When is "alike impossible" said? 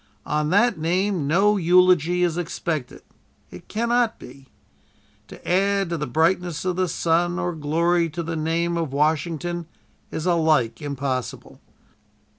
10.25-11.61